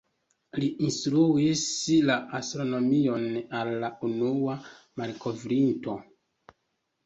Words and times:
Li 0.61 0.69
instruis 0.87 1.65
la 2.11 2.15
astronomion 2.41 3.27
al 3.61 3.71
la 3.87 3.93
unua 4.11 4.59
malkovrinto. 5.05 6.01